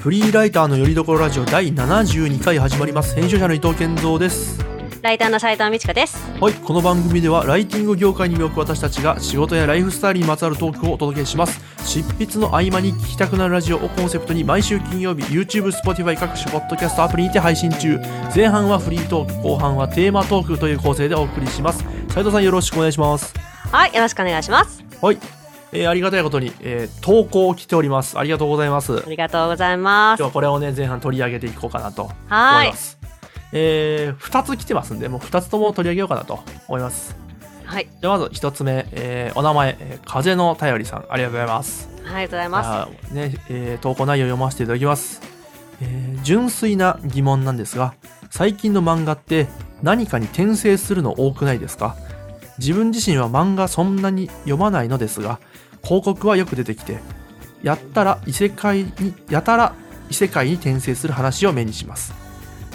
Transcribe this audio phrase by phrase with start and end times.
[0.00, 3.16] フリーライターのよりどころラジオ第72回始まります。
[3.16, 4.64] 編集者の伊藤健三です。
[5.02, 6.16] ライターの斉藤美智子です。
[6.40, 11.60] はいこの番組ではライティング業界に身を置く私たちが仕事やライフスタイルにまつわるトークをお届けします。
[11.84, 17.98] 執筆の合間に聞きたくなるラジオをコンセプトに毎週金曜日 YouTube、Spotify 各種ポッドキャストアプリにて配信中。
[18.32, 21.84] 前半はフリートーク後半はテーマトークという構成でお送りします。
[22.10, 23.34] 斉藤さんよろしくお願いします。
[23.72, 24.84] はい、よろしくお願いします。
[25.02, 25.18] はい、
[25.72, 30.20] えーありがたいことに、えー投稿来ておりますありがとうございますありがとうございます。
[30.20, 32.76] 今日はこれをね前半取り上げていこうかなと思はいいま。
[32.76, 32.98] す。
[33.52, 37.16] えー、2つ来てますんでもう2つとも取り上げようかなと思います。
[37.64, 41.88] はい、じゃあまず1つ目、えーお名前、えー風の便りさんありがとうございます。
[42.04, 43.14] ありがとうございます。
[43.14, 45.20] ねえー投稿内容を読ませていただきます、
[45.82, 47.94] えー純粋な疑問なんですが
[48.30, 49.46] 最近の漫画って
[49.82, 51.94] 何かに転生するの多くないですか？
[52.58, 55.38] 自分自身は漫画そんなに読まないのですが
[55.82, 56.98] 広告はよく出てきて
[57.62, 59.74] やったら異世界にやたら
[60.10, 62.14] 異世界に転生する話を目にします。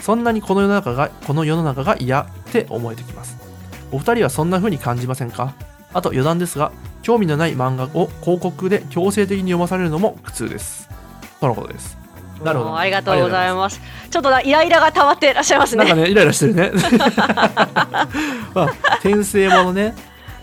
[0.01, 3.37] そんなにこの世の中がこの世の中が嫌って思えてきます。
[3.91, 5.53] お二人はそんな風に感じませんか？
[5.93, 10.89] あと余談ですが興味のない漫画を広告で強制的に読まされるのも苦痛です。
[11.39, 11.97] とのことです。
[12.43, 12.77] なるほど。
[12.77, 13.79] ありがとうございます。
[14.09, 15.85] ちょっとなイライラが溜まっていらっしゃいますね。
[15.85, 16.71] なんかねイライラしてるね。
[18.53, 19.95] まあ転生ものね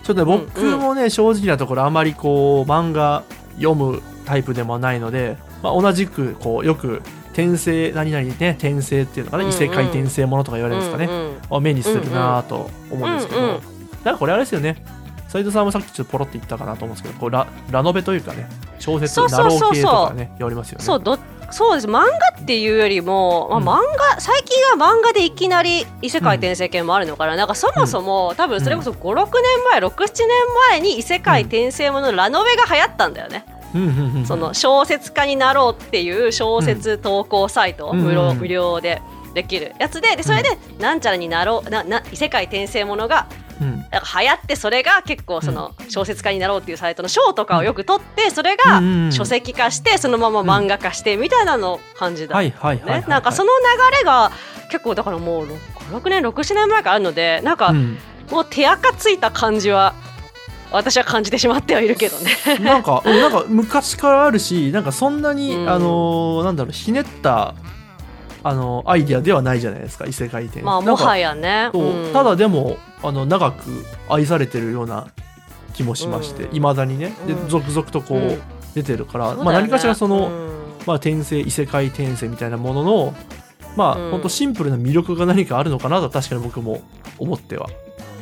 [0.03, 3.23] ちょっとね僕もね、正直なところあまりこう漫画
[3.55, 7.01] 読むタイプでもないので、まあ、同じくこうよく
[7.33, 9.55] 転生何々ね転生っていうのかな、うんうん。
[9.55, 13.59] 異世界転生ものとか言われるんですかね、うんうんを目にするなぁと思うんですけど、うんうん
[14.03, 14.83] なんかこれあれですよね。
[15.27, 18.49] 斉藤さんもさっきちょっとポロって言ったかなと思うんですけどこうララノベというかね
[18.79, 19.69] 小説そうナそうそうそう。
[19.69, 20.83] ロー系とかね言われますよね。
[20.83, 21.19] そうど
[21.51, 21.87] そうです。
[21.87, 23.85] 漫画っていうよりも、まあ、うん。
[23.85, 29.25] 漫画最近は漫画でいきなり異世界転生系もあるのかな,、なんかそもそも、多分それこそ56年
[29.71, 30.29] 前67年
[30.69, 38.37] 前に異世界転生もののラノベが流行ったんだよね、うんうんうんその小説家になろうっていう小説投稿サイト、うん無料うん。
[38.37, 39.01] 無料で
[39.33, 43.50] できるやつででそれでなんちゃらになろうなな異世界転生ものがうん
[43.91, 48.81] なんか流行ってそれが結構その小説家になろうっていうサイトの賞とかをよく取ってそれが
[49.11, 52.55] 書籍化してそのまま漫画化してみたいなの感じだね。
[53.07, 53.49] なんかその
[53.91, 54.31] 流れが
[54.71, 55.47] 結構だからもう
[55.91, 57.97] 6年67年前からあるのでなんかうん。
[58.31, 59.93] もう手垢ついた感じは
[60.71, 62.31] 私は感じてしまってはいるけどね。
[62.61, 65.69] なんか、うんなんか昔からあるし、なんかそんなに、うん。
[65.69, 67.55] あのーなんだろう、ひねった、
[68.43, 70.65] あのーアイディアではないじゃないですか、異世界転生。
[70.65, 71.69] まあもはやね。
[71.71, 71.83] そう。
[71.83, 72.13] うん。
[72.13, 75.07] ただでも、あの、長く愛されてるような
[75.73, 76.55] 気もしまして、うん。
[76.55, 77.49] いまだにね、でうん。
[77.49, 78.41] 続々とこう、うん。
[78.73, 80.49] 出てるから、まあ何かしらその、うん。
[80.85, 83.13] まあ転生、異世界転生みたいなものの、
[83.75, 84.11] まあ、うん。
[84.11, 86.81] ほんとシンプルな魅力が何かあるのかなと確かに僕も
[87.17, 87.69] 思っては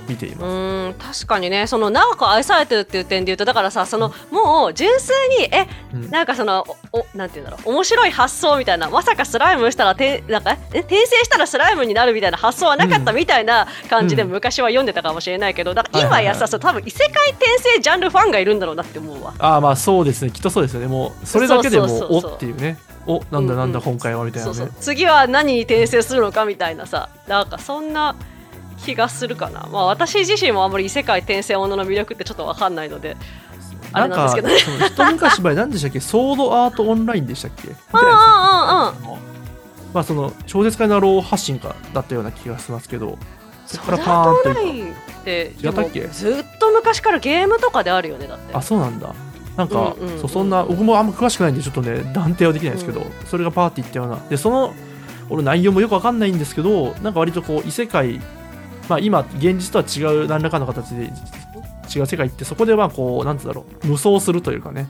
[0.10, 0.44] 見ています。
[0.46, 0.50] う
[0.90, 6.10] ん確かにねその長く愛されてるっていう点で言うとだからさそのもう純粋にえうん。
[6.10, 16.34] なんかそのおおなんていうんだろう面白い発想みたいなまさかスライムしたらてなんかえ転生したらスライムになるみたいな発想はなかったうんみたいな感じでうん昔は読んでたかもしれないけどだから今はいはい。
[16.34, 19.34] はいやさ多分異世界転生ジャンルファンがいるんだろうなって思うわ。
[19.40, 20.32] ああまあそうですね。
[20.32, 21.86] きっとそうですよねもうそれだけでも
[22.18, 23.86] おっていうねおなんだなんだうん。
[23.86, 24.54] 今回はみたいなね。
[24.56, 24.76] そうそう。
[24.80, 28.16] 次は何に転生するのかみたいなさなんかそんな
[28.86, 29.68] 気がするかな。
[29.72, 33.18] まあ私自身もあんまり異世界転生ものの魅力ってちょっとわかんないので
[33.94, 34.88] あなんかれなんですけどね。
[34.88, 36.00] 一昔前 何でしたっけ？
[36.00, 37.76] ソードアートオンラインでしたっけ？
[39.94, 43.18] まあその小説家になろう発信家だったような気がしますけど
[43.66, 46.02] そこからパーンとーって違ったっけ？
[46.08, 48.54] ずっと昔からゲームとかであるよねだって。
[48.54, 49.14] あそうなんだ。
[49.58, 50.20] なんか、うんうんうん。
[50.20, 53.12] そうそんな僕もあんま詳しくないんでちょっとね断定はできないですけど、うん。
[53.26, 54.18] それがパーっていったような。
[54.30, 54.74] でその
[55.30, 58.22] 俺内容もよくわかんないんですけどなんか割とこう異世界
[58.90, 61.04] まあ今現実とは違う何らかの形で
[61.96, 64.90] 違う世界行ってそこでまあこうなんつうんだろう無双するというかね。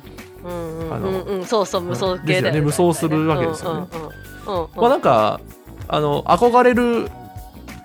[1.46, 2.62] そうそう無双系だよね。
[2.62, 2.88] ですよね。
[2.88, 3.88] 無双するわけですよね。
[4.76, 5.40] まあなんか
[5.88, 7.10] あの憧れる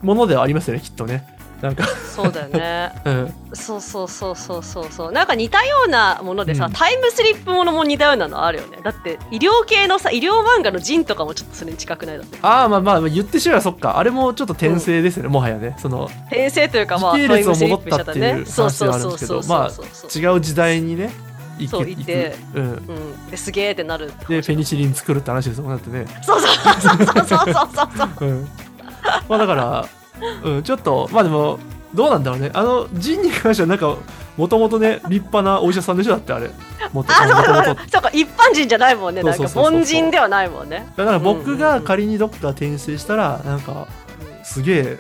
[0.02, 1.26] ものではありますよねきっとね
[1.64, 1.86] なんか。
[2.14, 5.12] そうだよね、 うん、そうそうそうそうそうそう。
[5.12, 8.78] なんか似たようなものでさ、うん、タイムスリップものも似たようなのあるよね。
[8.84, 12.38] だって医療系のさ医療漫画の「ジン」とかもちょっとそれに近くないだって。
[12.42, 13.98] ああまあまあ言ってしまえばそっか。
[13.98, 15.74] あれもちょっと転生ですね、うん、もはやね。
[15.80, 21.10] その転生というかまあ時系列を戻ったっていう話はあるんですけどまあ違う時代にね
[21.70, 26.04] そういて、うん、うん、ですげえってなるでペニシリン作るって話でうもんってね。
[26.22, 28.48] そうそうそうそうそうそうそう、 うん、
[29.28, 29.88] まあだから
[30.44, 31.58] うん、ちょっとまあでも
[31.94, 32.50] どうなんだろうね。
[32.54, 33.96] あのジンに関してはなんか
[34.36, 36.12] もともとね 立派なお医者さんでしょ？
[36.12, 36.50] だってあれ。
[36.92, 39.22] もとあそうもとそうか一般人じゃないもんね。
[39.22, 40.86] なんか凡人ではないもんね。
[40.96, 43.86] だから僕が仮にどっか転生したらなんか
[44.44, 44.98] すげえ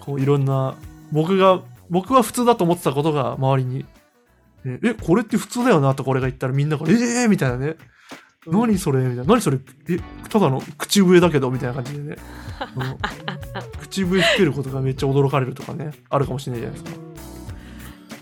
[0.00, 0.74] こういろんな
[1.12, 3.84] 僕が僕は普通だと思ってたことが周りに
[4.66, 7.76] 「ええこれって普通だよな」とこれが言ったらみんなが「ええー!」みたいなね
[8.46, 9.00] 何それ？
[9.00, 9.24] みたいな。
[9.24, 9.58] 何それ？
[9.88, 9.98] え
[10.28, 12.16] ただの口笛だけどみたいな感じでね、
[12.76, 12.96] うん
[13.80, 17.00] 口笛吹けることがめっちゃ驚かれるとかねあるかもしれないじゃないですか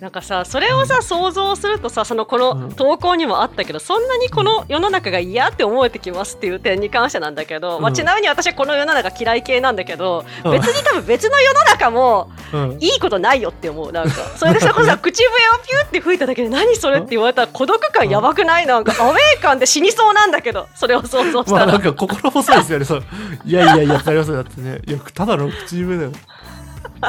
[0.04, 10.52] なんかさそれをさ想像するとさそのこの投稿にもあったけど、そんなにこの世の中が嫌って思えてきますっていう点に関してなんだけど、まあ、うんちなみに私はこの世の中嫌い系なんだけど、うん。
[10.52, 12.78] 別に多分別の世の中もうん。
[12.82, 14.14] いいことないよって思うなんか。
[14.36, 18.66] それでそれこ口笛をピュって吹いただけで何それって言われたら孤独感やばくない？
[18.66, 23.06] なんかアウェー感で死にそうなんだけどそれを想像したら、まあなんか心細いですよね。
[23.46, 24.82] いやいやいやってなりますよだってね。
[24.86, 26.12] いやただの口笛だよ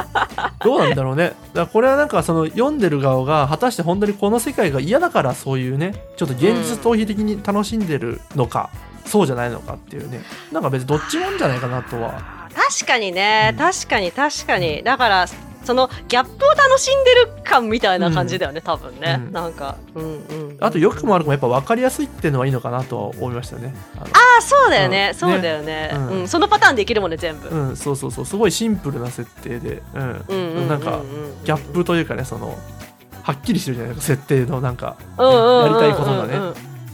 [0.64, 1.24] どうなんだろうね。
[1.24, 8.70] だからこれはなんかその読んでる側が果たして本当にこの世界が嫌だからそういうねちょっと現実逃避的に楽しんでるのか、
[9.04, 10.22] そうじゃないのかっていうね。
[10.52, 12.46] なんか別にどっちもんじゃないかなとは。
[12.54, 13.58] 確かにね、うん。
[13.58, 14.82] 確かに確かに。
[14.82, 15.26] だから
[15.66, 19.32] そのギャップを楽しんでる感みたいな感じだよね、多分ね、うん。
[19.32, 20.08] なんかうんう
[20.54, 20.56] ん。
[20.60, 23.74] あと良くも悪くもやっぱ分かりやすいっていうのはいいのかなとは思いましたね。
[23.96, 24.06] あの。
[24.06, 24.08] あ
[24.38, 25.18] あそうだよね、うん。
[25.18, 25.90] そうだよね、ね。
[25.94, 26.08] うん。
[26.08, 26.28] うん。
[26.28, 27.76] そのパターンでいけるもんね全部、うん。
[27.76, 28.26] そうそうそう。
[28.26, 29.82] すごいシンプルな設定で。
[29.94, 31.00] うん、うんうんうんなんか
[31.44, 32.58] ギャップというかねその
[33.22, 36.38] はっきりしてるじゃないですか設定のなんか、うんうんうんうんやりたいことがね、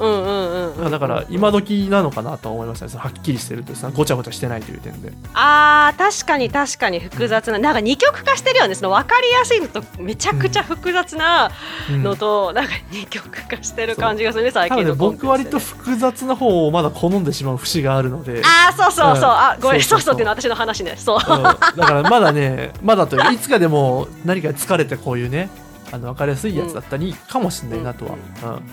[0.03, 0.91] うんうんうんうんうん。
[0.91, 2.93] だから今時なのかなとは思いましたね。
[2.97, 5.13] はっきりしてるとさごちゃごちゃしてないという点で。
[5.35, 7.59] あー確かに確かに複雑な。
[7.59, 11.51] なんか二極化してるよねその分かりやすいのとめちゃくちゃ複雑な
[11.91, 12.03] うん。
[12.03, 18.43] のと、なんか二極化してる感じがするね最近のコンテンツ僕割とね複雑な方をまだ好んでしまう節があるので。
[18.45, 19.37] ああそうそうそう、うん。
[19.37, 19.83] あごめん。
[19.83, 20.15] そそうそう。
[20.15, 20.95] っていうのは私の話ね。
[20.97, 21.43] そう、うん。
[21.43, 25.49] だからまだねまだというかいつかでも何か疲れてこういうね
[25.93, 28.17] あの分かりやすいやつだったりかもしれないなとは、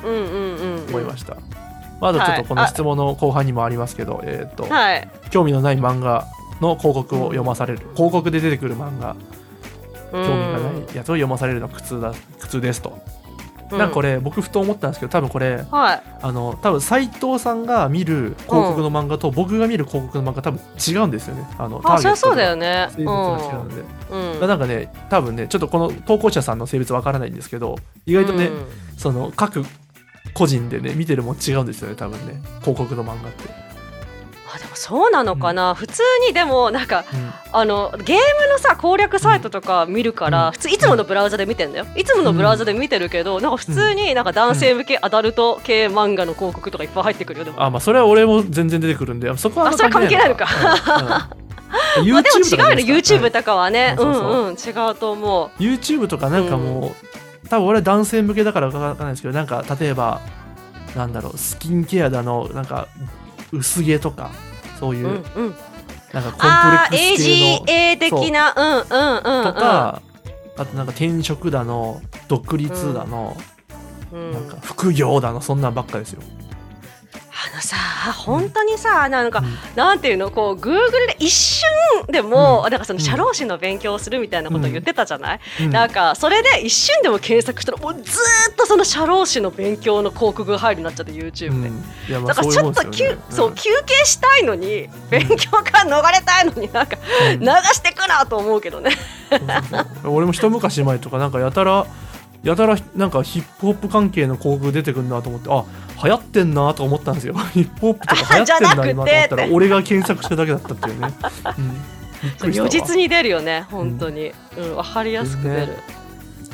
[0.05, 0.85] うん。
[0.87, 1.37] 思いました。
[1.99, 5.09] まだちょっとこの質問の後半にもありますけど、えっ、と、はい。
[5.29, 6.25] 興味のない漫画
[6.61, 9.17] の広告を読まされる、広告で出てくる漫画、
[10.11, 12.97] 興味がないやつを読まされるのは苦痛だ苦痛ですと。
[13.71, 16.03] なんかこれ、れ僕ふと思ったんですけど、多分これはい。
[16.21, 21.47] あの多分斉藤さんが見る広告の漫画と僕が見る広告の漫画多分違うんですよね。
[21.57, 22.49] あのあそりゃそうだよ。
[22.49, 22.87] よね。
[22.91, 24.31] 性別が違うんで、うん。
[24.41, 24.47] うん。
[24.47, 28.65] なんかね多分ねちょっとこの投稿者さんの性別わからないんですけど意外とね、うん。
[28.97, 29.63] その各
[30.33, 32.41] 個人でね見てるもん違うんですよね多分ね。
[32.61, 33.49] 広告の漫画って、
[34.53, 37.33] あでもそうなのかな、普通にでもなんかうん。
[37.51, 40.51] あのゲームのさ攻略サイトとか見るから、うん。
[40.51, 41.85] 普通いつものブラウザで見てんだよ。
[41.95, 43.51] いつものブラウザで見てるけど、なん。
[43.51, 47.63] か普通になんか男性向けアダルト系漫画の広告とかいっぱい入ってくるよでも。
[47.63, 50.45] あまあそれは俺も全然出てくるんでそこはあそれ関係ないのか。
[51.99, 52.05] うん。
[52.05, 52.11] うん。
[52.13, 52.83] まあでも違うよね。
[52.83, 54.03] YouTube とかはね、うん。
[54.03, 54.23] そうそう。
[54.23, 54.53] うんうん。
[54.53, 55.61] 違うと思う。
[55.61, 56.93] YouTube とかなんかも
[57.43, 60.21] う、多分俺は男性向けだからわからないですけどなんか例えば
[60.95, 62.87] なんだろうスキンケアだのなんか
[63.51, 64.31] 薄毛とか
[64.79, 65.55] そういう、うんうん。
[66.13, 66.51] なんかコンプレ
[66.87, 68.61] ックス系の AGA 的なう。
[68.61, 69.43] んうんうんうん。
[69.43, 70.01] とか、
[70.57, 73.37] あとなんか転職だの独立だの、
[74.11, 74.31] うん。
[74.31, 76.21] なんか副業だのそんなんばっかですよ、
[77.41, 77.77] あのさ
[78.11, 79.57] 本当にさなんか、うん。
[79.75, 80.29] なんていうの？
[80.29, 80.73] こう Google
[81.07, 81.69] で一瞬
[82.07, 82.71] でも、うん。
[82.71, 85.69] なんかその社労士の勉強をするみたいなことを言ってたじゃない、うん。
[85.69, 88.03] なんかそれで一瞬でも検索したらもうずー
[88.51, 91.69] っとその社労士の勉強の広告が入るなっちゃって YouTube で。
[92.15, 92.25] うん。
[92.27, 93.17] だからちょっと休そういうもんですよね。
[93.29, 96.97] そう休憩したいのに勉強から逃れたいのになんか
[97.33, 97.39] うん。
[97.39, 98.91] 流してくなと思うけどね。
[100.03, 101.85] 俺も一昔前とかなんかやたら
[102.43, 105.65] やたらなんかヒップホップ関係の広告出てくるなと思ってあ
[106.03, 107.33] 流行ってんなと思ったんですよ。
[107.53, 111.13] ヒップホップとか流行ってんな今と思ったら俺が検索しただけだったっていうね、
[112.43, 114.75] うん、 如実に出るよね本当に、うん。
[114.75, 115.77] わかりやすく出る。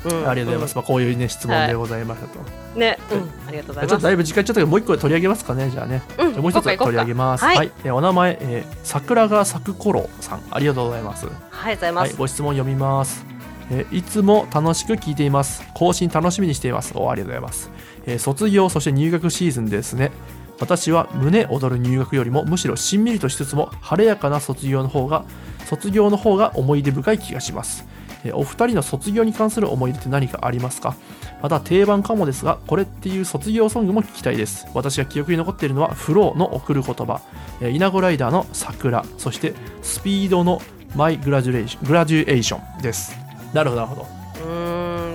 [0.06, 0.30] うん。
[0.30, 2.39] ありがとうございます、まあ、こういうね質問でございましたと、
[2.80, 3.88] ね、うん、ありがとうございます。
[3.89, 6.30] ちょっとだいぶ時間ちょっとけどもう一個取り上げますかねじゃあね、うん。
[6.32, 7.44] じゃあもう一つ取り上げます。
[7.44, 7.58] はい。
[7.58, 10.42] はい、えーお名前、えー桜が咲く頃さん。
[10.51, 11.27] ありがとうございます。
[11.50, 12.18] はい、ございまはい、す。
[12.18, 13.25] ご質問読みます、
[13.72, 15.63] えいつも楽しく聞いています。
[15.74, 16.93] 更新楽しみにしています。
[16.95, 17.72] おありがとうございます、
[18.05, 20.12] え卒業そして入学シーズンですね。
[20.60, 25.25] 私は胸躍る入学よりもむしろしんみりとしつつも晴れやかな卒業の方が
[25.65, 27.86] 卒業の方が思い出深い気がします。
[28.34, 30.95] お二人の卒業に関する思い出って何かありますか？
[31.43, 34.65] また定番かもですがこれっていう卒業ソングも聞きたいです。
[34.74, 37.22] 私が記憶に残っているのはフローの送る言葉。
[37.62, 39.03] イナゴライダーの桜。
[39.17, 40.62] そしてスピードの
[40.95, 43.25] マイグラジュエーショングラジュエーションです。
[43.56, 44.26] なるほどなるほど。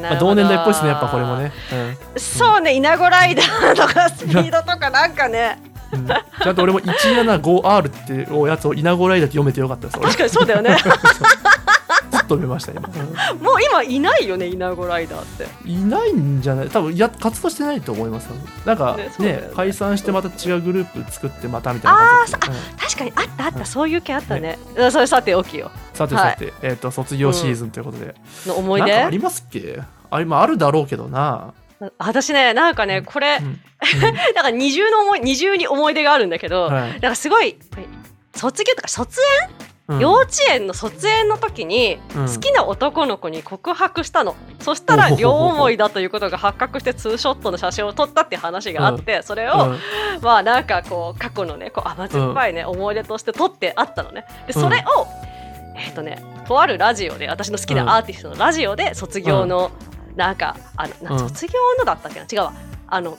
[0.01, 1.53] まあ、同年代っぽいですねやっぱこれもね、
[2.17, 5.59] そうね、イナゴライダーとかスピードとかなんかね、
[5.93, 6.01] うん。
[6.01, 10.07] うん、ちゃんと俺も 175R っていうやつをイナゴライダーって読めてよかったです俺。
[10.07, 10.77] 確かにそうだよね。
[12.31, 15.69] ずっと読めました今、う もう今いないよね、イナゴライダーって。
[15.69, 16.69] んいないんじゃない？
[16.69, 18.29] 多分や活動してないと思います
[18.65, 19.51] なんかねね。
[19.57, 24.59] 解散してまた違うグループ作ってまたみたいな感じです、うん確かにあったあった、そういう系あったね。
[24.77, 25.71] うんそれさておきよ。
[25.95, 28.15] さてさて、えっ、と卒業シーズンということで、
[28.47, 28.91] の思い出？
[28.91, 29.81] なんかありますっけ？
[30.11, 31.53] あ今あるだろうけどな。
[31.99, 33.47] 私ねなんかねこれ、うん。
[33.47, 33.61] うん
[34.35, 36.93] だから二重の思い二重に思い出があるんだけど、はい。
[36.95, 37.57] だからすごい
[38.35, 39.51] 卒業とか卒園、
[39.91, 39.99] うん。
[39.99, 42.27] 幼稚園の卒園の時にうん。
[42.27, 49.79] 好きな男の子に告白したの、そしたら両思いだということが発覚してツーショットの写真を撮ったっていう話があって、それを、うん。
[50.23, 54.25] まあなんかこう過去のねこう甘酸っぱいね、思い出として撮ってあったのね。
[54.47, 55.07] でそれを、
[55.77, 59.71] えっ、とねとあるラジオで私の好きなアーティストのラジオで卒業の、
[60.17, 62.27] なんかあの卒業のだったっけな？
[62.31, 62.53] 違うわ。
[62.89, 63.17] あの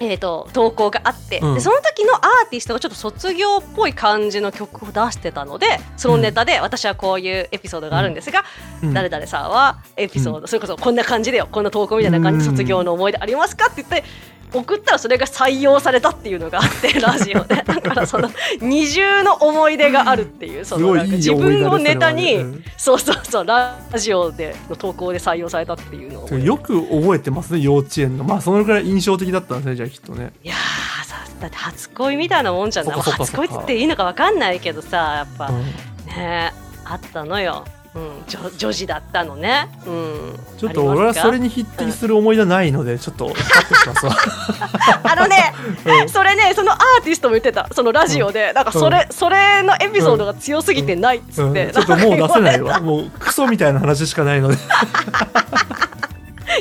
[0.00, 1.54] えー、と投稿があって、うん。
[1.54, 8.44] でその時のアーティストがちょっと卒業っぽい感じの曲を出してたのでそのネタで私はこういうエピソードがあるんですが、
[8.82, 8.94] うん。
[8.94, 14.04] 誰々さんはエピソード、それこそこんな感じでよこんな投稿みたいな感じ卒業の思い出ありますかって言って
[14.52, 17.56] 送ったらそれが採用されたっていうのがあってラジオで。
[17.68, 26.38] だからその二重の思い出があるっていうその自分をネタに、そうそうそうラジオでの投稿で採用されたっていうのを。
[26.38, 28.24] よく覚えてますね幼稚園の。
[28.24, 30.32] まあそのぐらい印象的だったんですねじゃあきっとね。
[30.42, 33.00] いやーさだって初恋みたいなもんじゃない。
[33.00, 35.64] 初恋って言っていいのか分かんないけどさやっぱ、うん。
[36.06, 36.52] ね
[36.84, 37.64] あったのよ、
[37.94, 43.32] うん、女女児だったのね、うん、ちょっと俺はそれにに匹敵する思い出はないのでちょっと
[45.02, 45.54] あのね
[45.84, 46.08] うん。
[46.08, 47.68] それねそのアーティストも言ってた。
[47.72, 51.72] そのラジオで、なんかそれ、それのエピソードが強すぎてないっつって、うん。
[51.72, 52.80] ちょっともう出せないわ。
[52.80, 54.56] もうクソみたいな話しかないので。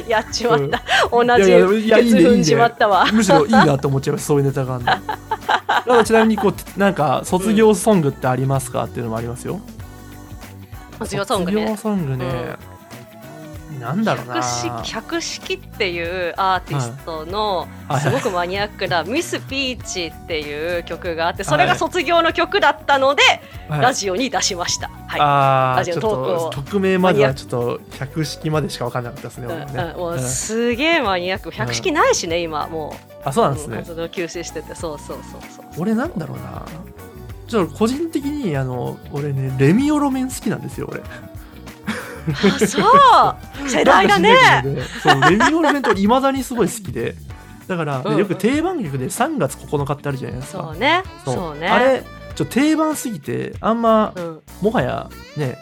[0.08, 3.08] やっちまった、同じいやいやいやいいねケツ踏んじまったわ。
[3.12, 4.92] むしろいいなと思っちゃいますそういうネタがあるの。
[4.92, 8.84] だからちなみにこうなんか卒業ソングってありますか？
[8.84, 9.60] っていうのもありますよ
[11.00, 12.56] 卒業ソング卒業ねソングね、
[13.80, 14.42] なんだろうな。
[14.84, 18.02] 百式っていうアーティストのはい。
[18.02, 23.22] すごくマニアックな「ミス・ピーチ」っていう曲があってそれが卒業の曲だったので
[23.70, 23.82] はい。
[23.82, 24.90] ラジオに出しました。
[25.08, 25.78] はい。
[25.78, 26.50] ラジオトークを。
[26.50, 30.16] と匿名まではちょっと百式までしか分かんなかったですねもね。
[30.16, 31.52] うすげえマニアック。
[31.52, 33.78] 百式ないしね今もあそううなんですね。
[33.78, 34.74] 活動休止してて。
[34.76, 35.66] そうそうそうそう。
[35.78, 36.64] 俺なんだろうな
[37.48, 41.02] ちょっと個人的にあの俺ねレミオロメン好きなんですよ俺。
[41.02, 43.38] あそう。
[43.70, 44.36] 世代だね。
[45.02, 47.16] そうレミオロメンといまだにすごい好きで。
[47.68, 50.64] だから、よく定番曲で3月9日ってあるじゃないですか。
[50.64, 51.04] そうね。
[51.26, 51.60] そう。
[51.60, 51.68] ね。
[51.68, 52.04] あれ
[52.36, 54.42] ちょっと定番すぎてあんまうん。
[54.62, 55.58] もはやね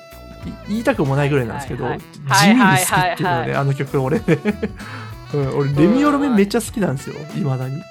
[0.67, 4.25] い言いたくもないぐらいなんですけど、はい地味に好きっていうのはいはいはいねあの曲俺ね、
[5.33, 7.81] うん、俺レミオロメンめっちゃ好きなんですよいまだに。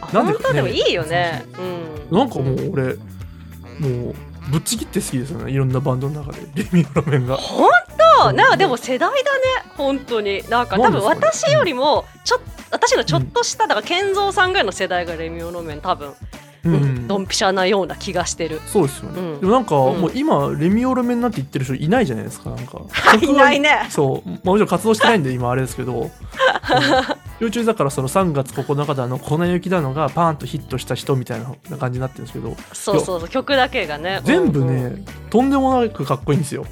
[0.00, 1.44] あなんで本当でもいいよね。
[2.10, 2.18] うん。
[2.18, 2.96] なんかもう俺
[3.78, 4.14] もう
[4.50, 5.52] ぶっちぎって好きですよね。
[5.52, 6.40] いろんなバンドの中で。
[6.62, 7.36] レミオロメンが。
[7.36, 7.70] 本
[8.22, 8.32] 当？
[8.32, 9.44] なんかでも世代だね。
[9.76, 10.42] 本当に。
[10.48, 16.14] なんか多分私よりもちょっ私のちょっとしただから健三さんぐらいの世代がレミオロメン多分、う
[16.64, 18.60] うんん、ドンピシャなような気がしてる。
[18.66, 19.40] そうですよね、うん。
[19.40, 22.80] でもなんかうんもう今レミオロメンなんて言ってる人いないじゃないですかなんか
[23.20, 24.68] いないねそう、まあ、もちろん。
[24.68, 26.10] 活動してないんで今あれですけど
[27.40, 31.40] 幼虫だからその3月9日だの粉雪だのがパーンとヒットした人みたい
[31.70, 35.04] な感じになってるんですけどそうそうそう曲だけがね全部ね、うんうん。
[35.30, 36.64] とんでもなくかっこいいんですよ。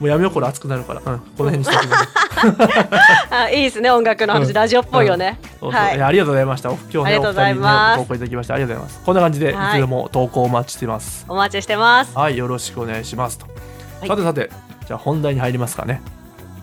[0.00, 1.76] もうやめようこれ熱くなるから、うん、この辺にして
[3.30, 6.02] あいいですね音楽の話、うんラジオっぽいよね、そうそうはい。
[6.02, 6.70] ありがとうございました。
[6.70, 9.04] 今日ねありがとうございおますね投稿いただきましてありがとうございます。
[9.06, 11.24] こんな感じでいはいつでも投稿お待ちしてます。
[11.28, 12.18] お待ちしてます。
[12.18, 13.38] はいよろしくお願いします。
[13.38, 13.46] と、
[14.00, 14.08] はい。
[14.08, 14.50] さてさて
[14.86, 16.02] じゃあ本題に入りますかね。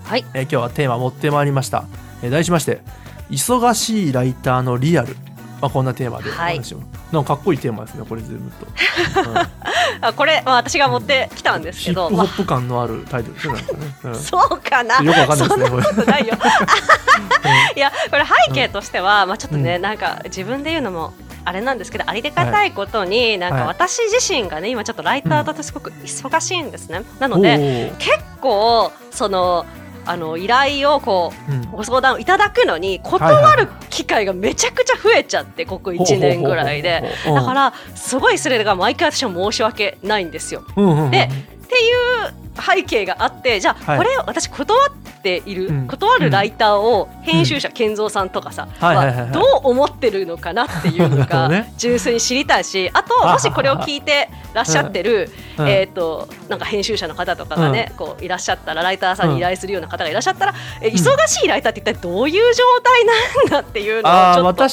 [0.03, 0.25] はい。
[0.33, 1.85] えー今日はテーマ持ってまいりました、
[2.21, 2.81] えー題しまして
[3.31, 5.15] 忙しいライターのリアル。
[5.61, 6.79] まあ、こんなテーマでお話を、
[7.11, 8.65] なんかかっこいいテーマですねこれ全部と、
[9.29, 9.37] うん。
[10.01, 13.55] あこれ、まあ、私が持ってきたんですけど、ヒップホまップ感のあるタイトルですね
[14.05, 14.11] うん。
[14.11, 14.99] あ、そうかな。
[15.01, 16.35] よくわかんないですねことないよ。
[17.75, 21.13] いやこれ背景としては、まあ、ちょっとね、うなんか自分で言うのも
[21.45, 27.97] あれなんですけどありがたいことに、なんはいか私自身がね今ちょっとライターとしてすごく忙しいんですね、なのおでー。
[27.97, 29.65] 結構その
[30.05, 31.71] あの依頼をこううん。
[31.71, 37.03] ご相談をいただくのに断る機会がめちゃくちゃ増えちゃってここ1年ぐらいで。
[37.25, 40.63] だからすごいそれが毎回私は申し訳ないんですよ。
[41.11, 41.29] で
[41.75, 41.93] い
[42.27, 43.97] う背景があってじゃあはい。
[43.97, 45.87] これを私断っている、うん。
[45.87, 49.25] 断るライターを編集者、健三さんとかさ、はいはいはいはい。
[49.27, 55.69] はどう思ってるのかなっていうのが純粋に知りたいしあともしこれを聞いてらっしゃってる、うん。
[55.69, 64.67] えー、となんか編集者の方とかがね、こういらっしゃったらライターさんに依頼するような方がいらっしゃったら、え忙しいライターって一体どういう状態なんだっていうのをちょっと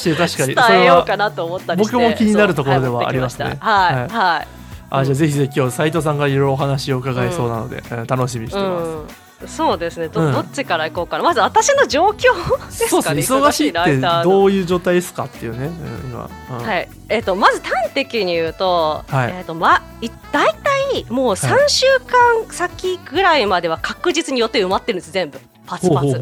[0.47, 3.45] 伝えようかななと思ったりして僕も気になるところではありました。
[3.45, 4.59] はい、はい
[4.89, 10.09] あじゃあぜひぜひ今日斉藤さんがいろいろお話を伺いそうなので、えー楽しみにしてます、うん、そうですね。
[10.09, 10.33] ど,、うん。
[10.33, 11.23] どっちから行こうかな。
[11.23, 12.33] まず私の状況
[12.67, 13.15] ですかね。
[13.17, 13.39] ですね。
[13.39, 16.65] 忙しいってどういう状態ですかっていうね、うん今、うん。
[16.65, 16.89] はい。
[17.07, 19.31] えー、とまず端的に言うと,、はい。
[19.31, 26.19] えーとま、い大体もう3週間先ぐらいまでは確実に予定埋まってるんです全部パツパツ。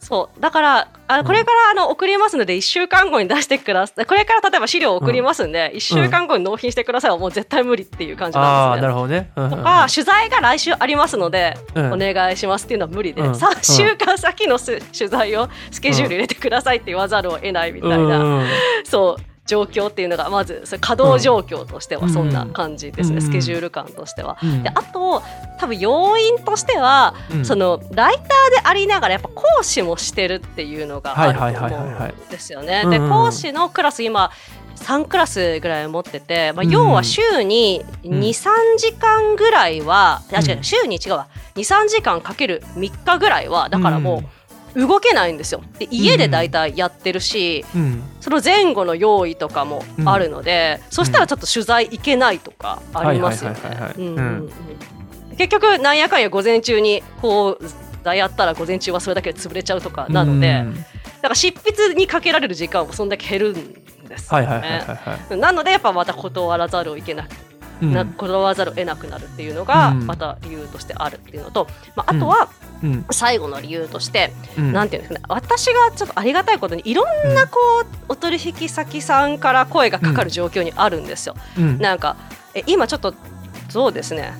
[0.00, 0.40] そう。
[0.40, 1.24] だからあうん。
[1.24, 4.06] これからあの送りますので1週間後に出してください。
[4.06, 8.82] これから例えば資料を送りますんで、1週間後に納品してくださいはもう絶対無理っていう感じあなんですね。
[8.82, 9.30] あなるほどね。
[9.36, 9.58] うんうんうん。
[9.58, 11.92] とか取材が来週ありますので、うん。
[11.92, 13.30] お願いしますっていうのは無理で、うん。
[13.30, 18.44] 3週間先のす取材をスケジュール入れてくださいって言わざるを得ないみたいな、
[18.84, 23.22] そう状況っていうのがまずそれ稼働状況としてはそんな感じですね、うん。
[23.22, 24.38] スケジュール感としては。
[24.40, 24.62] うん。
[24.62, 25.22] であと
[25.58, 27.44] 多分要因としては、うん。
[27.44, 28.30] そのライターで
[28.62, 32.84] ありながらやっぱ講師もしてるっていうのがあると思うんですよね。
[32.88, 34.30] で講師のクラス今
[34.76, 36.70] 3クラスぐらい持ってて、まあ、うん。
[36.70, 38.20] 要は週にうん。
[38.20, 40.62] 23時間ぐらいは、あ違ううん。
[40.62, 41.26] 週に違うわ。
[41.56, 44.39] 23時間かける3日ぐらいはだからもう
[44.74, 45.62] 動けないんですよ。
[45.78, 48.02] で家で大体やってるし、うん。
[48.20, 53.58] その前後の用意とかもあるので、そしたらちょっと取材行けないとかありますよね。
[55.36, 60.74] 結局なんやかんや午前中にこうやったら午前中はそれだけで潰れちゃうとかなので、うん。
[60.74, 60.82] だ
[61.22, 64.46] から執筆にかけられる時間もそんだけ減るんですよね。
[64.46, 67.49] はいなのでやっぱまた断らざるをいけなく
[67.82, 67.92] うん。
[67.92, 70.06] な断らざるを得なくなるっていうのがうん。
[70.06, 72.48] また理由としてあるっていうのと、まあ、あとは
[72.82, 73.04] うん。
[73.10, 74.72] 最後の理由として、うん。
[74.72, 81.34] なんていうんですかね私がちょっとありがたいことにいろんなこう、お取引先さんから声がかかる状況にあるんですよ。
[81.58, 81.78] うん。
[81.78, 82.16] なんか
[82.54, 83.14] え今ちょっと
[83.68, 84.32] そうですね。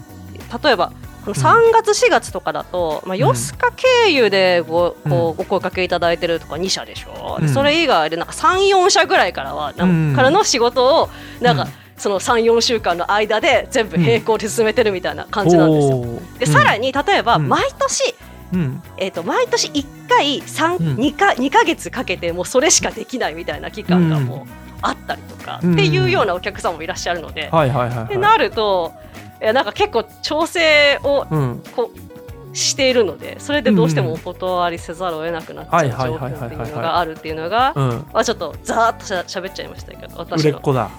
[0.62, 0.92] 例えば
[1.24, 3.18] この3月4月とかだと、まあ、ん。
[3.18, 5.10] ヨスカ経由でご,、うん。
[5.10, 7.52] こうご声かけいただいてるとか2社でしょ、でうん。
[7.52, 10.12] それ以外でなんか34社ぐらいからはなんうん。
[10.12, 11.68] かからの仕事をなんか、うん
[12.00, 15.96] その34週間の間で全部並行で進めてるみたいな感じなんですよ。
[15.98, 17.48] おーでさらに例えばうん。
[17.48, 18.14] 毎年、
[18.54, 18.82] うん。
[18.96, 20.96] えー、と毎年1回3、うん。
[20.96, 25.72] 2, か2ヶ月かけてもうそれしかできないみたいな期間がもうあったりとか、うん。
[25.74, 28.94] っていうようなお客さんもいらっしゃるので、ってなると
[29.42, 31.62] いやなんか結構調整をうん。
[31.76, 37.88] こうしているのでそれでどうしてもお断りせざるを得なくなっちゃう状況っていうのがあるっていうのが、うん。
[38.12, 40.50] まあ、ちょっとざーっとしゃ喋っちゃいましたけど売私の。
[40.52, 40.90] れっ子だ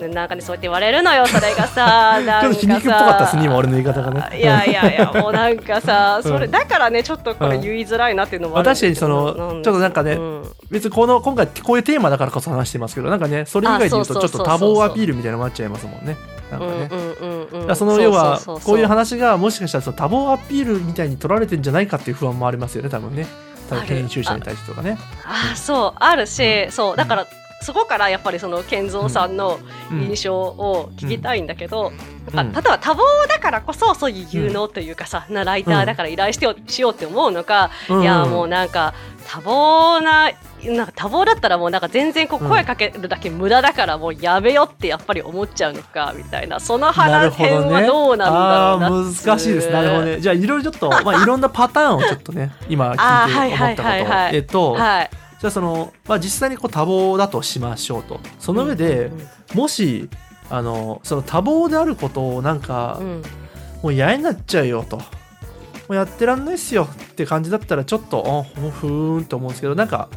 [0.00, 2.42] なんかねそうやって言われるのよそれがさ なんかさ。
[2.42, 4.38] ちょっと皮肉っぽかったですね今俺の言い方がね。
[4.38, 10.44] いやいやいやもうなんかさ それうんだからねちょっとこれうん言いづらいなっていうのもまああるんです確かにそのちょっとなんかねうん。
[10.70, 14.46] 別にこの今回こういうテーマだからこそ話してますけどなんかねそれ以外で言うとあそうそうそうそう。
[14.46, 16.16] ちょっと多忙アピールみたいなのもあっちゃいますもんね。
[16.50, 17.74] なんかね。
[17.74, 18.60] その要はそうそうそう。
[18.60, 23.26] そうこういう話がもしかしたら多忙アピールみたいに取られてんじゃないかっていう不安もありますよね多分ね。
[23.68, 23.88] 多分ある。
[23.88, 24.98] 研修者に対してとかね。
[25.24, 27.26] あそうあるしそうだから
[27.64, 29.58] そこからやっぱりその健三さんの
[29.90, 30.02] うん。
[30.04, 31.92] 印象を聞きたいんだけど、
[32.32, 32.38] うん。
[32.38, 32.98] あ例えば多忙
[33.28, 38.02] だからこそそういう有能というかさ、なライターだから依頼してよしようって思うのか、うん。
[38.02, 38.94] いやもうなんか
[39.26, 40.30] 多忙な
[40.64, 48.38] なんか多忙だったらもうなんか全然こううん声かけるだけ無駄だからもうやめよってやっぱり思っちゃうのかみたいなその話はどうなんだ
[48.70, 50.20] ろうなあー難しいですなるほどね。
[50.20, 55.10] じゃあいろいろちょっとまあいろんなパターンをちょっとね今聞いて思ったはいはいはいはいことえっとはい
[55.44, 58.18] じゃあそのまあ実際にこう多忙だとしましょうと。
[58.38, 59.10] その上で
[59.52, 60.08] うんもし
[60.48, 62.98] あのその多忙であることをなんか
[63.82, 64.96] もう嫌になっちゃうよと。
[64.96, 65.04] も
[65.90, 70.08] うやってらんないっすよって感じだったらちょっとあほふーんと思うんですけどなんか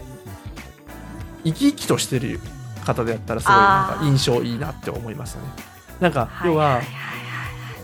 [1.44, 2.40] 生き生きとしてる
[2.86, 5.46] 方でやったらすごいなんか印象いいなって思いましたね。
[6.00, 6.80] なんか要は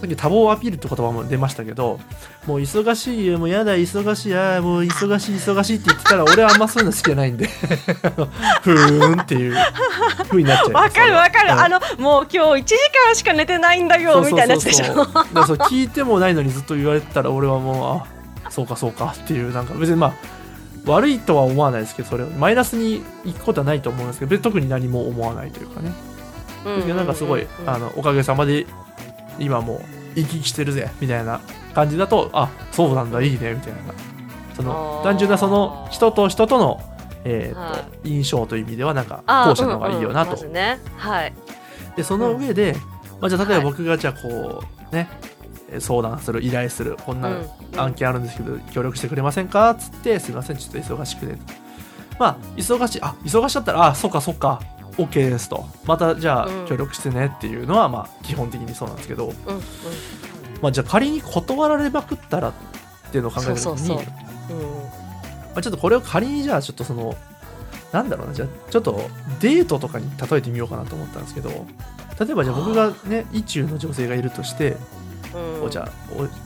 [0.04, 1.98] さっき多忙アピールって言葉も出ましたけど
[2.46, 7.48] もう忙しいよもうやだ忙しいあーもう忙しい忙しいって言ってたら俺はあんまそういうの好きじゃないんで。
[8.64, 9.56] ふーんっていう
[10.28, 10.84] 風になっちゃいます。
[10.84, 12.76] わかるわかる、うんあのもう今日1時
[13.08, 14.86] 間しか寝てないんだよみたいなやつでしょ。
[14.86, 20.14] そう聞いてもないのにずっと言われてたら俺はもうあそうかそうかっていうなんか別にまあ
[20.86, 25.94] 悪いとは思わないですけどそれをマイナスに行くことはないと思うんですけど別に特に何も思わないというかね。
[26.66, 28.66] うんだけどなんかすごい、あのおかげさまで
[29.40, 29.82] 今もう
[30.16, 31.42] 生き生きしてるぜみたいな
[31.74, 33.80] 感じだとあそうなんだいいねみたいな。
[34.56, 36.80] その単純なその人と人との、
[37.24, 40.36] えーとは印象という意味ではなんか後者の方がいいよなと。
[40.36, 40.80] うんうんね。
[40.98, 41.34] はい。
[41.96, 42.76] でその上で、
[43.20, 43.72] まあ、じゃあ例えばはい。
[43.72, 45.10] 僕がじゃあこうね
[45.72, 47.50] えー相談する依頼するこんなうん。
[47.76, 51.36] 案件あるんですけど、協力してくれませんかっつってすいませんちょっと忙しくて
[52.20, 54.62] まあ忙しいあ忙しかったらあそっかそっか
[54.98, 55.66] OK ですと。
[55.86, 56.66] またじゃあうん。
[56.68, 59.62] 協力してねっていうのはまあ基本的にそうなんですけど、うんうん。
[60.62, 62.54] まあ、じゃあ仮に断られまくったらっ
[63.12, 63.96] ていうのを考えた時に
[65.54, 67.16] まあ、ちょっとこれを仮にじゃあちょっとその
[67.92, 69.08] なんだろうなじゃあちょっと
[69.40, 71.50] デートとかに例えてみようかなと思ったんですけど
[72.20, 74.78] 例えばじゃあ僕がね意中の女性がいるとして、
[75.62, 75.70] うん。
[75.70, 75.92] じゃあ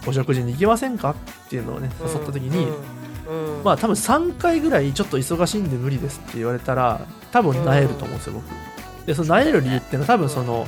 [0.05, 3.06] おお食事に行きませんかっていうのをね誘った時に、うんうん
[3.63, 8.45] まあ多分3回ぐらいちょっと忙しいんで無理ですって言われたら多分なえると思うんですよ僕。
[9.05, 10.67] でそのなえる理由っていうのは多分その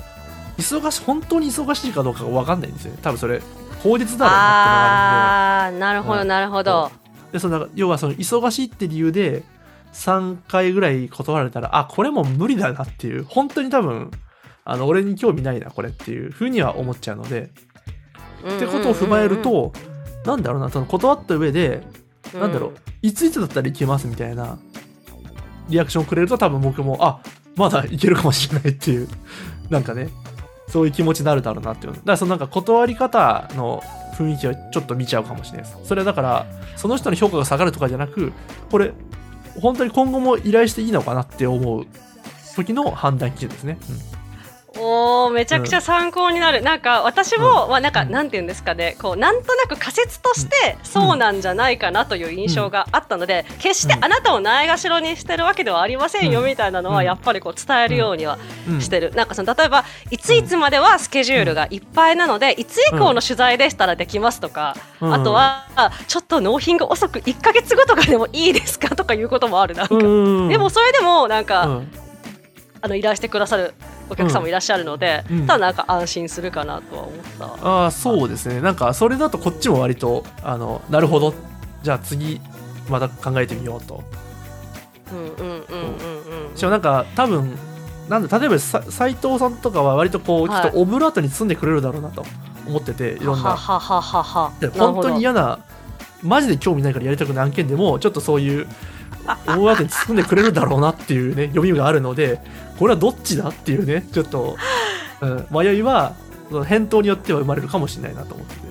[0.58, 3.00] 忙しい本当に忙しいかどうかが分かんないんですよね。
[3.02, 3.42] 多分それ
[3.82, 6.28] 法律だろうなあーなるほどうん。
[6.28, 6.86] なるほど。
[6.86, 9.44] ってのがあるんででその要はその忙しいって理由で
[9.94, 14.12] 3回ぐらい断られたらあこれもう無理だなっていう本当に多分
[14.66, 17.50] あの俺に興味ないなこれっていうふうには思っちゃうので。
[18.40, 19.74] ってことを踏まえると、
[20.26, 21.84] なんだろうなその断った上で
[22.34, 24.60] なんだろう、いついつだったらいけますみたいな。
[25.70, 27.20] リアクションをくれると多分僕もあ
[27.56, 29.08] まだいけるかもしれないっていう。
[29.70, 30.10] なんかね。
[30.68, 33.82] そういう気持ちになるだろうなっていうだからそのなんか断り方の
[34.14, 35.88] 雰囲気はちょっと見ちゃうかもしれないです。
[35.88, 38.32] それはだからその人の評価が下がるとかじゃなく
[38.70, 38.94] これ
[39.60, 41.86] 本当に今後も依頼していいのかなって思う
[42.56, 43.98] 時の判断基準ですね、うん。
[44.90, 48.12] おーめちゃくちゃ参考になる、なんか私も、まあなんかうん。
[48.12, 48.96] なんて言うんですかね。
[49.00, 54.06] こうなんとなく仮説としてそうなんじゃないかなという印象があったので、決してうん。
[54.06, 56.46] あなたをないがしろにしてるわけではありませんようん。
[56.48, 57.06] みたいなのはうん。
[57.06, 58.82] やっぱりこう伝えるようにはうん。
[58.82, 65.14] してる、なんかその例えばいついつまではスケジュールがいっぱいなので、いつ以降の取材でしたらできますとか、うん。
[65.14, 65.68] あとは
[66.08, 69.98] ちょっと納品が遅く1か月後とかでもいいですかとかいうこともあるなんか、う
[70.46, 70.50] ん。
[70.50, 71.92] でもそれでもなんか、うん。
[72.82, 73.74] あの依頼してくださる
[74.10, 75.48] お客さんもいらっしゃるので、うん。
[75.48, 77.20] ただなんか安心するかなとは思っ
[77.60, 77.68] た。
[77.68, 78.62] ああそうですね。
[78.62, 81.34] なんかそれだとこっちも割とあのなるほど。
[81.84, 82.42] じゃあ次
[82.90, 84.04] また考えてみようと。
[85.12, 86.58] うんうんうんうんうん。
[86.58, 87.58] しかもなんか多分
[88.10, 90.70] なんだ例えばさ斉藤さんとかは割とこうきはい。
[90.70, 92.26] っとオブラートに包んでくれるだろうなと。
[92.68, 93.50] 思ってていろんな。
[93.50, 94.54] ははははは。
[94.60, 95.60] で本当に嫌な
[96.22, 98.68] マジで興味ないからやりたくない案件でもちょっとそういう
[99.48, 102.40] オブラートに包んでくれるだろうなっていうね読みがあるので
[102.80, 104.56] これはどっちだっていうねちょっと、
[105.22, 106.14] うん、迷いは
[106.66, 108.56] 返答によっては生まれるかもしれないなと思って。
[108.56, 108.62] て。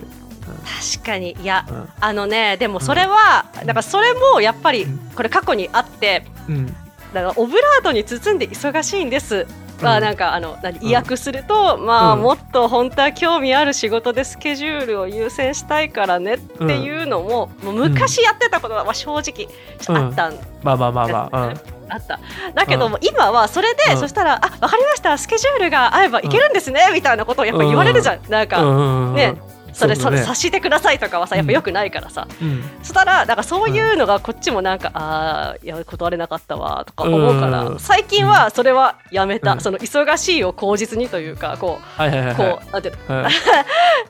[0.97, 1.37] 確かに。
[1.39, 1.89] いやうん。
[1.99, 4.97] あのねでもそれは、だからそれもやっぱりうん。
[5.15, 6.65] これ過去にあってうん。
[6.65, 9.45] だからオブラートに包んで忙しいんです。
[9.79, 10.03] まあうん。
[10.03, 12.21] なんかあの何意訳すると、まあうん。
[12.23, 19.47] もっと本当は興味ある仕事でスケジュールを優先したいからねっていうのも,、もう昔やってたことは正直
[19.87, 22.19] あったんまあまあまあまあ、うんあった。
[22.53, 23.97] だけども、今はそれで、うん。
[23.97, 25.17] そしたら「あわかりました。
[25.17, 29.15] スケジュールが合えばいけるんですね」みたいなことをやっぱ言われるじゃん、なんか、うんうんうん。
[29.15, 29.35] ね
[29.71, 30.17] それそね。
[30.17, 32.63] そ察してくださいとかはさやっぱよくないからさ、うん。
[32.83, 37.79] そしたらなんかそういうのがこっちもなんか、ああいや断れなかったわとか思うから、うん。
[37.79, 39.59] 最近はそれはやめた、うん。
[39.61, 43.29] その忙しいを口実にというかこうはいはいはい、こはうなんてはい、の？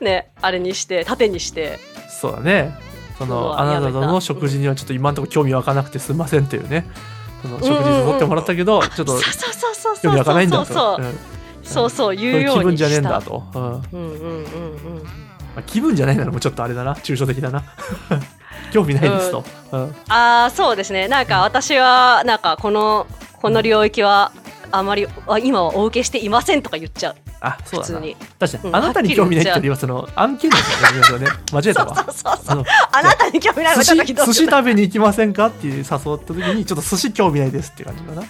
[0.00, 1.78] ねあれにして盾にして。
[2.08, 2.74] そうだね。
[3.18, 6.86] そのあなたとの食事にはちょっと今のところ興味湧かなくてすみませんっていうね
[7.42, 9.18] その食事誘ってもらったけど、ちょっと
[10.02, 11.00] 興味湧かないんだと。
[11.62, 12.16] そうそう。
[12.16, 13.62] 言うように気分じゃねえんだと、うん。
[13.62, 15.02] まうんうんうんうん。
[15.56, 16.94] あ、気分じゃないならもうちょっとあれだな。
[16.94, 17.62] 抽象的だな。
[18.72, 19.94] 興味ないですと、うん。
[20.08, 21.08] ああそうですね。
[21.08, 23.06] なんか私はなんかこの
[23.40, 24.32] この領域は
[24.70, 27.88] あまりあ今はお受けしていませんとか言っちゃうあそうだ。
[27.88, 28.16] な普通に。
[28.38, 32.06] 確かに、うんあなたに興味ないってよりはその案件ですよね間違えたわ。
[32.92, 38.22] あなたに興味ない寿司寿司食べに行きませんかっていう誘った時にちょっと寿司興味ないですって感じかな、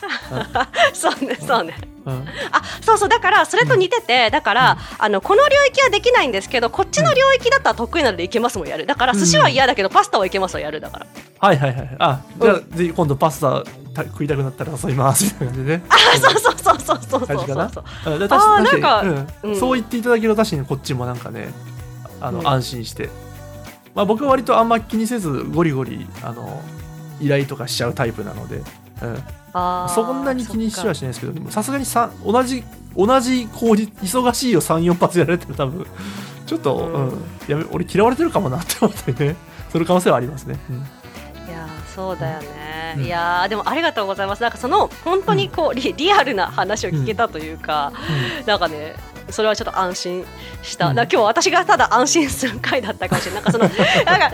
[0.93, 1.75] そうねそうね。
[2.07, 8.87] あそうそうだからそれと似てて、だから、あのこの領域はできないんですけどこっちの領域だったら得意なのでいけますもんやる。
[8.87, 11.07] だから寿司は嫌だけど、パスタはいけますわやるだから。
[11.41, 15.25] はいはいはいあじゃあ、ぜひ今度パスタた食いたくなったら誘います。
[15.25, 15.85] みたいな感じでね。
[15.89, 18.17] あそうそうそうそうそうそうそうう。
[18.17, 19.27] んであなんかうん。
[19.43, 19.57] うん。
[19.57, 21.49] そう言っていただけると確かにこっちもなんかね
[22.21, 22.49] あの、うん。
[22.49, 23.09] 安心して、
[23.95, 26.63] まあ、僕は割とあんま気にせずゴリゴリあの
[27.21, 28.65] 依頼とかしちゃうタイプなので、うん、
[29.53, 32.65] あーそんなに気にしはしないですけどさすがにさ同じ
[32.97, 35.87] 同じ工事忙しいよ34発やられてる多分。
[36.47, 37.25] ちょっと、ううんん。
[37.47, 39.37] やめ俺嫌われてるかもなって思ってね。
[39.71, 40.85] その可能性はありますね、うん
[41.95, 43.05] そうだよね、うん。
[43.05, 44.43] いやーでもありがとうございます。
[44.43, 47.93] なんかその本当にこうリリアルな話を聞けたというか、
[48.47, 48.95] なんかね
[49.33, 50.25] それはちょっと安心
[50.63, 50.97] した、うん。
[50.97, 53.43] 今日私がただ安心する回だったかもしれない。
[53.43, 53.65] なんかその
[54.05, 54.33] なんか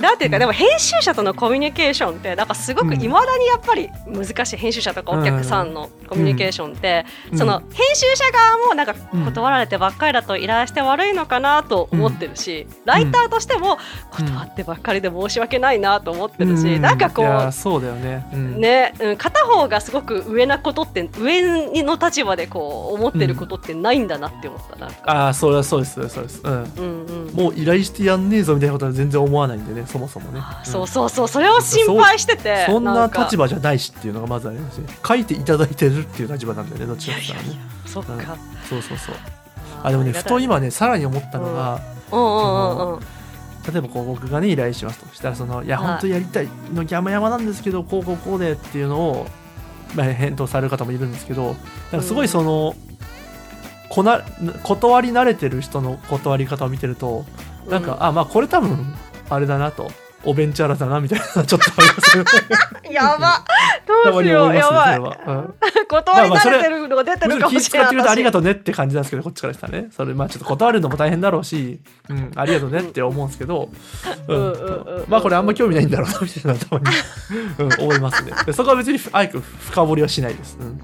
[0.00, 3.02] なんていうかでも編集者とのコミュニケーションってなんかすごくうん。
[3.02, 7.38] いまだにやっぱり難しい編集者とかお客さんのコミュニケーションって、うん。
[7.38, 13.78] その編集者側もなんかうん断られてばっかりだと依頼して悪いのかなと思ってるし、ライターとしても
[14.10, 18.60] 断ってばっかりで申し訳ないなと思ってるし、うなんかこいうそうだよね、うん。
[18.60, 33.24] ね、うん、片方がすごく上なことって上の立場でこう思ってることってないんだなって思ったなんか、ああそれはそうですそうです、うん、うんうん、もう依頼してやんねえぞみたいなことは全然思わないんでねそもそもね、そうそうそうそれを心配しててそんなか。
[33.24, 37.60] 立場じゃないしっていうのがまずありますね書いていただいてるっていう立場なんだよねどっちかって言ったらね。
[37.86, 38.20] そっか、うん。
[38.68, 39.14] そうそうそう。
[39.82, 42.18] あでもねふと今ねさらに思ったのが、うん。
[42.18, 43.00] うんうんうん
[43.70, 49.26] 例えばこう僕がね依頼しますとしたらそのいやはい本当やりたいの山々なんですけどこうこうこうでっていうのを、
[49.94, 51.54] まあ、返答される方もいるんですけど
[51.92, 52.74] なんかすごいその、
[53.90, 54.22] こな
[54.62, 57.24] 断り慣れてる人の断り方を見てると
[57.68, 58.94] なんか、あまあこれ多分
[59.28, 59.90] あれだなと。
[60.24, 62.30] おベンチャラだなみたいな ちょっとありますよね。
[62.88, 63.44] う んやば。
[63.86, 64.48] たどうしよう。
[64.48, 65.18] まに思いますやばい。
[65.26, 65.54] うん。
[65.88, 68.08] 断り慣れてるのが出てるかも気しれない。
[68.08, 69.88] ありがととうねって感じなんですけどこっちからしたらね。
[69.96, 73.70] それまあちょっと断るのも大変だろうし、うん、ありがとうねって思うんですけど、
[74.26, 74.36] うん。
[74.36, 76.84] うんうんうんまあこれあんま興味ないんだろうなみたいなたまに、
[77.58, 78.32] うん、思いますね。
[78.44, 80.80] でそこは別にあえて深掘りはしないです、うん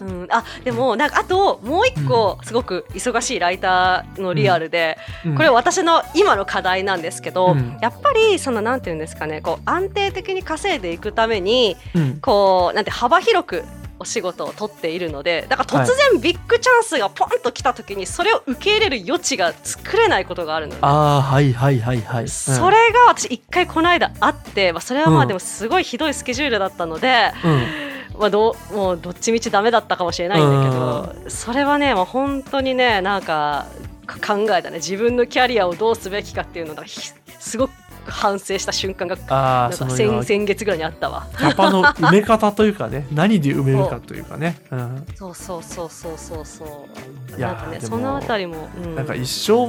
[0.00, 5.34] うん、あでもなんかあともう一個すごく忙しいライターのリアルで、うん。
[5.34, 7.78] これ私の今の課題なんですけど、うん。
[7.80, 12.20] やっぱりそのなんていうんですかねこう安定的に稼いでいくためにうん。
[12.20, 13.64] こうなんて幅広く
[14.00, 20.78] お仕事を取っているのでだから突然ビッグチャンスがポンと来た時にそれを受け入れる余地が作れないことがあるので。
[20.80, 22.28] ああはいはいはいはい、うん。
[22.28, 25.20] それが私一回この間あって、まあ、それはまうん。
[25.22, 27.89] あでもすごいひどいスケジュールだったので、うん
[28.20, 33.66] まあ、どうもうどっちみちダメだったかもしれないんだけど、それはねもう本当にねなんか
[34.06, 34.76] か考えたね。
[34.76, 37.00] 自分のキャリアをどうすべきかっていうのがひ
[37.38, 37.70] すごく
[38.04, 41.28] 反省した瞬間がああなん先先月ぐらいにあったわ。
[41.38, 46.86] キャパの埋め方というかね 何で埋めるかというかね、うん、そうそうそうそうそうそ
[47.34, 47.38] う。
[47.38, 49.66] いやなんかねそのあたりも、うん、なんか一生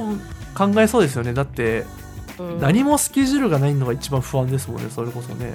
[0.54, 1.32] 考えそうですよね。
[1.32, 1.84] だって
[2.38, 2.60] うん。
[2.60, 5.54] 何もスケジュールがないのが一番不安ですもんねそれこそね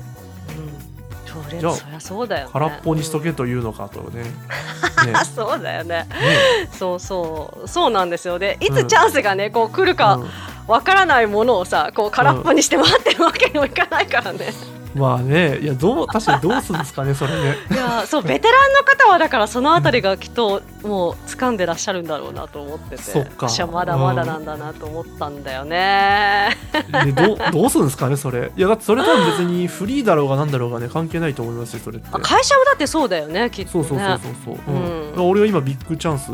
[1.60, 2.52] じゃあそりゃそうだよね。
[2.54, 4.24] 空っぽにしとけというのかとね,
[5.06, 5.14] ね。
[5.14, 6.08] あそうだよね。
[6.10, 6.70] ね。
[6.72, 7.68] そうそう。
[7.68, 8.40] そうなんですよ。
[8.40, 10.30] でいつチャンスがねこう来るかうん。
[10.68, 14.54] わからないものをさこう空っぽにして待ってるわけにもいかないからね。
[14.96, 17.56] まあねいやどう確かにどうするんですかねそれね。
[17.72, 22.98] いやそうベテランの方はだからそのあたりがきっともう掴んでらっしゃるんだろうなと思ってて。
[22.98, 23.50] そっか。
[23.50, 26.58] 私はまだまだなんだなと思ったんだよね。
[27.04, 28.52] でどうどうするんですかねそれ。
[28.56, 32.08] いやだってそれ多分別にフリーだろうがなんだろうがね関係ないと思いますよそれって。
[32.12, 33.88] あ会社はだってそうだよねきっとね。
[33.88, 35.12] そうそうそうそうそう、うん。
[35.14, 35.30] うん。
[35.30, 36.32] 俺は今ビッグチャンス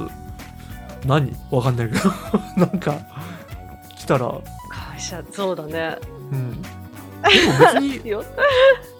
[1.05, 1.35] 何？
[1.51, 2.09] わかんないけど。
[2.55, 2.95] なんか
[3.97, 4.31] 来たら。
[4.69, 5.97] 会社そうだね。
[6.31, 6.61] うん
[7.23, 8.23] 別によ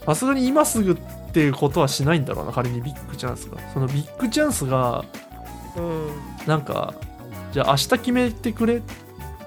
[0.06, 3.58] さすがに今すぐっていうことはしないんだろうな仮にビッグチャンスが。
[3.74, 5.04] そのビッグチャンスが
[5.76, 6.08] うん
[6.46, 6.94] なんか
[7.52, 8.82] じゃあ明日決めてくれっ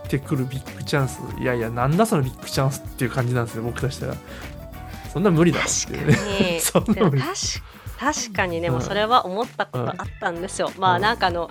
[0.09, 4.15] てくるビッグチャンスいやいやなんだそのビッグチャンスっていう感じなんですよ僕としては。
[5.12, 6.53] そんな無理だろっていうね。
[6.57, 6.61] に。
[6.62, 7.35] そんな無理確
[7.99, 10.71] 確かにね、もそれは思ったことあったんですよ。
[10.79, 11.03] まあうん。
[11.03, 11.51] なんかあの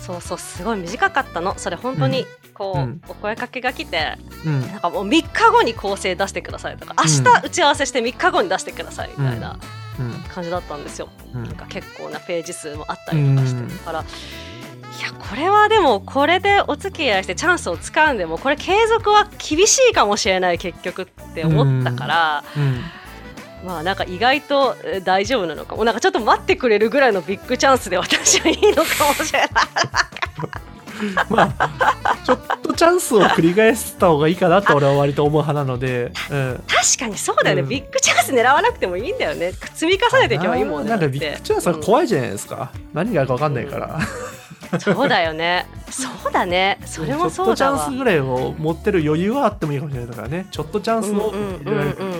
[0.00, 1.54] そうそうすごい短かったの。
[1.58, 2.24] それ本当に
[2.56, 3.00] こう、うん。
[3.08, 4.60] お声かけが来てうん。
[4.62, 9.58] なんかもう3日後に構成出してくださいとか明日打ち合わせして3日後に出してくださいみたいな
[9.98, 10.12] うん。
[10.28, 11.08] 感じだったんですよ。
[11.34, 11.44] うん。
[11.44, 13.74] なんか結構なページ数もあったりとかして。
[13.74, 14.00] だから。
[14.00, 14.04] い
[15.02, 22.80] やこれはでもこれでお付き合いしてチャンスをつかんでもこれ継続は厳しいかもしれない結局って思ったから、うん。
[23.66, 25.84] まあなんか意外とえー大丈夫なのかも。
[25.84, 29.50] なんかちょっと待ってくれるぐらいのビッグチャンスで私はいいのかもしれない。
[31.28, 32.05] まあ
[32.76, 37.68] チャンスを繰り返した方がいいかなと俺は割と思う派なので、うん、確かにそうだよね、うん。
[37.68, 39.52] ビッグチャンス狙わなくてもいいんだよね。
[39.74, 44.02] 積み重ねていけばいいもんねなんかビッグチャンスは怖いじゃないですか、何があるか分かんないから、うん
[44.80, 45.66] そうだよね。
[45.90, 46.80] そうだね。
[46.84, 47.56] それもそうだわ。
[47.56, 50.48] ちょっとチャンスぐらいを持ってる余裕はあってもいいかもしれないからね。
[50.50, 52.15] ちょっとチャンスをうんうん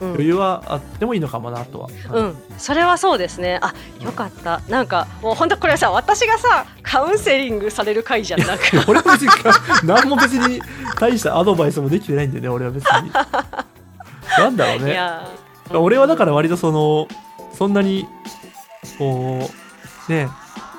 [0.00, 3.58] 余裕はあってもいいのかもなとは、うん、それはそうですね。
[3.62, 4.60] あ、よかった。
[4.68, 8.40] なんかもう本当これさ、私がさカウンセリングされる回じゃん。
[8.40, 8.64] なんか。
[8.88, 9.30] 俺は別に
[9.84, 10.60] 何も別に
[10.98, 13.10] 大したアドバイスもできてないんでね俺は別に。
[14.38, 15.28] なんだろういねや、
[15.74, 17.08] 俺はだから割とその
[17.52, 18.06] そんなに
[18.98, 19.50] こ
[20.08, 20.28] うね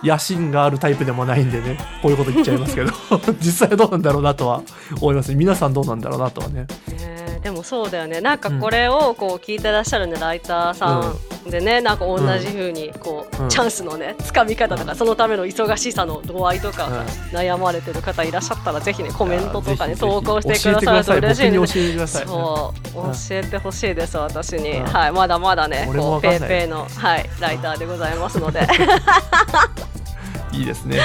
[0.04, 2.92] 野心があるタイプでもないんでねこういうこと言っちゃいますけど。
[3.40, 4.62] 実際どうなんだろうなとは
[5.00, 5.36] 思います。
[5.36, 6.66] 皆さんどうなんだろうなとはね。
[6.90, 8.22] ねでもそうだよね。
[8.22, 11.16] なんかこれをこう聞いてらっしゃるねライターさ
[11.48, 13.50] んでね、なんか同じ風にこう、うん。
[13.50, 16.96] チャンスのね掴み方とか、そのための忙しさの度合いとか、うん。
[17.36, 21.50] 悩まれてる方いらっしゃったらぜひねコメントとかね投稿してくださると嬉しい。
[21.50, 22.26] んです教えてください。
[22.26, 22.94] 僕に教えてください。
[22.94, 23.12] そう、うん。
[23.12, 24.86] 教えてほしいです私に、うん。
[24.86, 28.68] はいまだまだねこうペーペーのはいライターでございますので。
[30.54, 31.00] いいですね。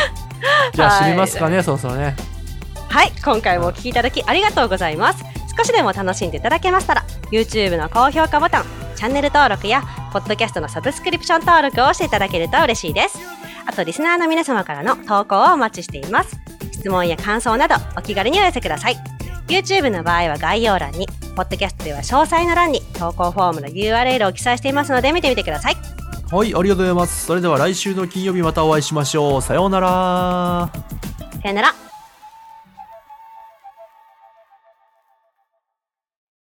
[0.74, 1.12] じゃあはい。
[1.12, 2.14] 締めますかね、そろそろね。
[2.88, 5.22] はい今回もお聞きいただきありがとうございます
[5.56, 8.64] 少しでも楽しんでいただけましたら YouTube の高評価ボタン
[8.96, 13.18] チャンネル登録やポッドキャストのサブスクリプション登録をしていただけると嬉しいです。
[13.66, 16.36] あとリスナーの皆様からの投稿をお待ちしています。
[16.72, 18.96] 質問や感想などお気軽にお寄せください。
[19.48, 25.76] YouTube の場合は概要欄にポッドキャストでは詳細の欄に投稿フォームの URL を記載していますので見てみてください。
[26.32, 27.26] はいありがとうございます。
[27.26, 29.42] それでは来週の金曜日またお会いしましょう。
[29.42, 30.70] さようなら。
[31.42, 31.85] さよなら